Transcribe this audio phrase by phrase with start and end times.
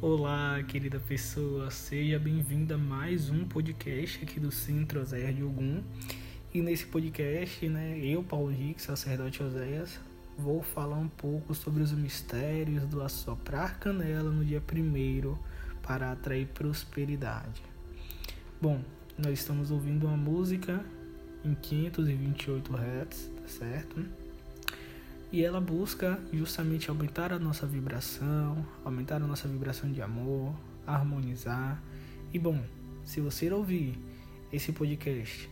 [0.00, 5.82] Olá, querida pessoa, seja bem-vinda a mais um podcast aqui do Centro Oséias de Ogum.
[6.54, 9.98] E nesse podcast, né, eu, Paulo Henrique, sacerdote Oséias,
[10.38, 15.36] vou falar um pouco sobre os mistérios do assoprar canela no dia primeiro
[15.82, 17.60] para atrair prosperidade.
[18.62, 18.80] Bom,
[19.18, 20.80] nós estamos ouvindo uma música
[21.44, 24.27] em 528 Hz, tá certo?
[25.30, 30.54] E ela busca justamente aumentar a nossa vibração, aumentar a nossa vibração de amor,
[30.86, 31.82] harmonizar.
[32.32, 32.62] E bom,
[33.04, 33.98] se você ouvir
[34.50, 35.50] esse podcast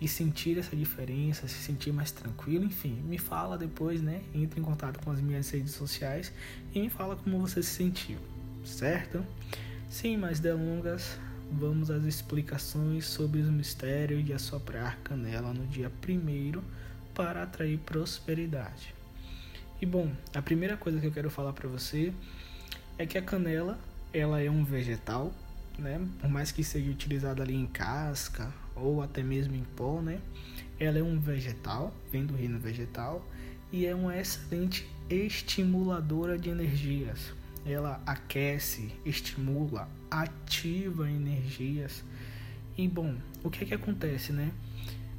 [0.00, 4.22] e sentir essa diferença, se sentir mais tranquilo, enfim, me fala depois, né?
[4.34, 6.32] Entre em contato com as minhas redes sociais
[6.74, 8.18] e me fala como você se sentiu,
[8.64, 9.22] certo?
[9.90, 11.18] Sem mais delongas,
[11.52, 16.64] vamos às explicações sobre os mistérios de assoprar canela no dia primeiro
[17.14, 18.99] para atrair prosperidade.
[19.80, 22.12] E bom, a primeira coisa que eu quero falar para você
[22.98, 23.78] é que a canela,
[24.12, 25.32] ela é um vegetal,
[25.78, 25.98] né?
[26.20, 30.20] Por mais que seja utilizada ali em casca ou até mesmo em pó, né?
[30.78, 33.26] Ela é um vegetal, vem do reino vegetal
[33.72, 37.32] e é uma excelente estimuladora de energias.
[37.64, 42.04] Ela aquece, estimula, ativa energias.
[42.76, 44.52] E bom, o que é que acontece, né?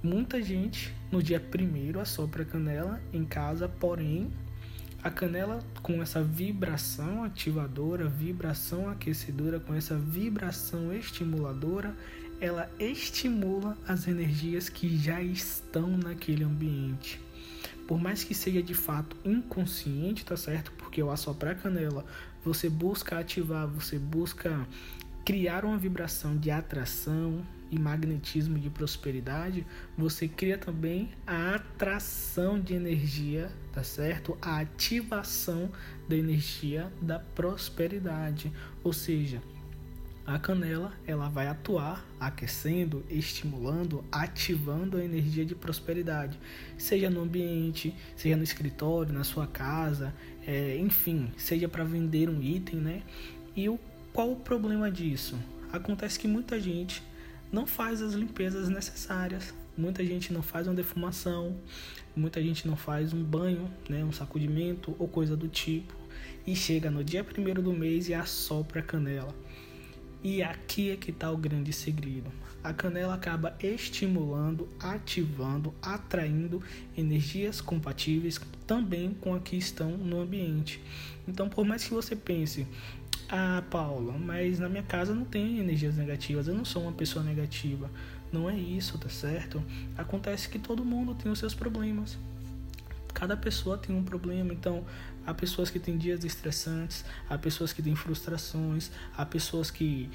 [0.00, 4.30] Muita gente no dia primeiro assopra canela em casa, porém
[5.04, 11.94] a canela com essa vibração ativadora, vibração aquecedora, com essa vibração estimuladora,
[12.40, 17.20] ela estimula as energias que já estão naquele ambiente.
[17.86, 20.72] Por mais que seja de fato inconsciente, tá certo?
[20.72, 22.06] Porque ao assoprar canela,
[22.42, 24.66] você busca ativar, você busca
[25.24, 29.66] criar uma vibração de atração e magnetismo de prosperidade,
[29.96, 34.36] você cria também a atração de energia, tá certo?
[34.40, 35.70] A ativação
[36.08, 38.52] da energia da prosperidade.
[38.84, 39.42] Ou seja,
[40.26, 46.38] a canela ela vai atuar aquecendo, estimulando, ativando a energia de prosperidade,
[46.78, 50.14] seja no ambiente, seja no escritório, na sua casa,
[50.46, 53.02] é, enfim, seja para vender um item, né?
[53.56, 53.78] E o
[54.14, 55.36] qual o problema disso?
[55.72, 57.02] Acontece que muita gente
[57.50, 61.56] não faz as limpezas necessárias, muita gente não faz uma defumação,
[62.14, 65.92] muita gente não faz um banho, né, um sacudimento ou coisa do tipo,
[66.46, 69.34] e chega no dia primeiro do mês e assopra a canela.
[70.22, 72.30] E aqui é que está o grande segredo.
[72.62, 76.62] A canela acaba estimulando, ativando, atraindo
[76.96, 80.80] energias compatíveis também com a que estão no ambiente.
[81.28, 82.66] Então, por mais que você pense,
[83.28, 87.24] ah, Paula, mas na minha casa não tem energias negativas, eu não sou uma pessoa
[87.24, 87.90] negativa.
[88.32, 89.62] Não é isso, tá certo?
[89.96, 92.18] Acontece que todo mundo tem os seus problemas.
[93.12, 94.84] Cada pessoa tem um problema, então
[95.24, 100.10] há pessoas que têm dias estressantes, há pessoas que têm frustrações, há pessoas que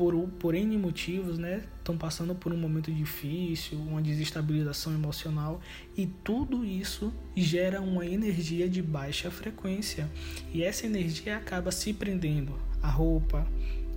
[0.00, 5.60] por, por N motivos, né, estão passando por um momento difícil, uma desestabilização emocional
[5.94, 10.08] e tudo isso gera uma energia de baixa frequência
[10.54, 13.46] e essa energia acaba se prendendo à roupa,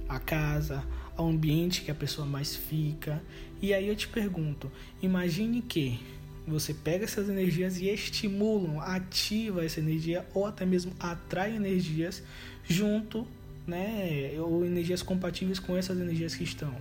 [0.10, 0.84] à casa,
[1.16, 3.24] ao ambiente que a pessoa mais fica.
[3.62, 4.70] E aí eu te pergunto,
[5.02, 6.02] imagine que
[6.46, 12.22] você pega essas energias e estimulam, ativa essa energia ou até mesmo atrai energias
[12.68, 13.26] junto
[13.66, 16.74] né, ou energias compatíveis com essas energias que estão.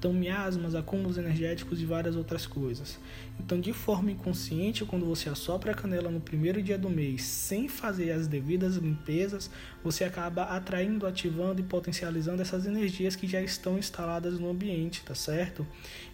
[0.00, 2.98] Então, miasmas, acúmulos energéticos e várias outras coisas.
[3.38, 7.68] Então, de forma inconsciente, quando você assopra a canela no primeiro dia do mês, sem
[7.68, 9.50] fazer as devidas limpezas,
[9.84, 15.14] você acaba atraindo, ativando e potencializando essas energias que já estão instaladas no ambiente, tá
[15.14, 15.66] certo?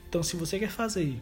[0.09, 1.21] Então, se você quer fazer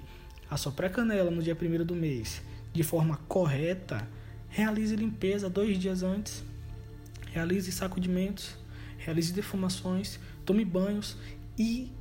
[0.51, 2.41] assoprar a canela no dia primeiro do mês
[2.73, 4.09] de forma correta,
[4.49, 6.43] realize limpeza dois dias antes,
[7.31, 8.57] realize sacudimentos,
[9.05, 11.17] realize defumações, tome banhos
[11.59, 11.93] e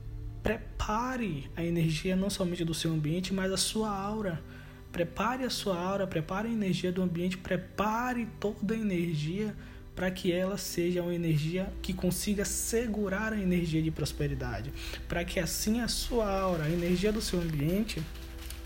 [0.41, 4.41] prepare a energia não somente do seu ambiente, mas a sua aura.
[4.91, 9.55] Prepare a sua aura, prepare a energia do ambiente, prepare toda a energia
[9.95, 14.71] para que ela seja uma energia que consiga segurar a energia de prosperidade,
[15.07, 18.01] para que assim a sua aura, a energia do seu ambiente,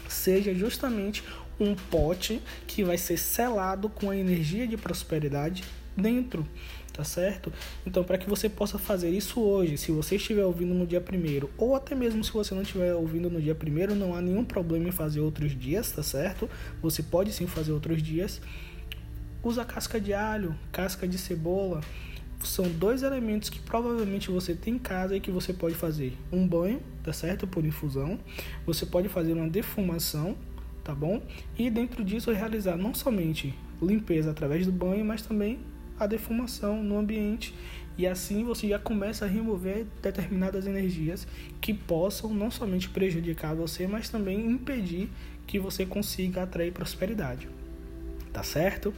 [0.07, 1.23] seja justamente
[1.59, 5.63] um pote que vai ser selado com a energia de prosperidade
[5.95, 6.47] dentro
[6.97, 7.53] tá certo?
[7.85, 11.47] Então, para que você possa fazer isso hoje, se você estiver ouvindo no dia primeiro,
[11.55, 14.89] ou até mesmo se você não estiver ouvindo no dia primeiro, não há nenhum problema
[14.89, 16.49] em fazer outros dias, tá certo?
[16.81, 18.41] Você pode sim fazer outros dias.
[19.43, 21.81] Usa casca de alho, casca de cebola.
[22.43, 26.47] São dois elementos que provavelmente você tem em casa e que você pode fazer um
[26.47, 27.45] banho, tá certo?
[27.45, 28.17] Por infusão.
[28.65, 30.35] Você pode fazer uma defumação,
[30.83, 31.21] tá bom?
[31.59, 35.59] E dentro disso realizar não somente limpeza através do banho, mas também
[35.99, 37.53] a defumação no ambiente
[37.97, 41.27] E assim você já começa a remover determinadas energias
[41.59, 45.09] que possam não somente prejudicar você, mas também impedir
[45.47, 47.49] que você consiga atrair prosperidade.
[48.31, 48.93] Tá certo?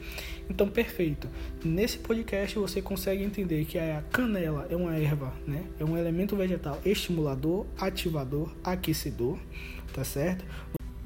[0.50, 1.30] Então, perfeito.
[1.64, 5.64] Nesse podcast você consegue entender que a canela é uma erva, né?
[5.80, 9.40] É um elemento vegetal estimulador, ativador, aquecedor,
[9.94, 10.44] tá certo?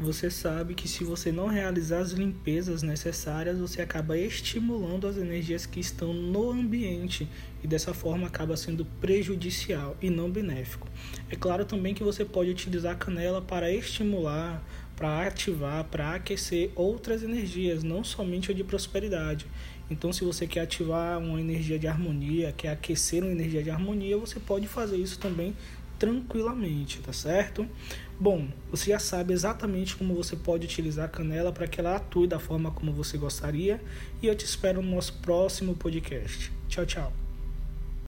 [0.04, 5.66] Você sabe que se você não realizar as limpezas necessárias, você acaba estimulando as energias
[5.66, 7.26] que estão no ambiente
[7.64, 10.90] e dessa forma acaba sendo prejudicial e não benéfico.
[11.30, 14.62] É claro também que você pode utilizar a canela para estimular,
[14.94, 19.48] para ativar, para aquecer outras energias, não somente a de prosperidade.
[19.90, 24.18] Então, se você quer ativar uma energia de harmonia, quer aquecer uma energia de harmonia,
[24.18, 25.56] você pode fazer isso também
[26.04, 27.66] tranquilamente, tá certo?
[28.20, 32.28] Bom, você já sabe exatamente como você pode utilizar a canela para que ela atue
[32.28, 33.82] da forma como você gostaria
[34.22, 36.52] e eu te espero no nosso próximo podcast.
[36.68, 37.23] Tchau, tchau.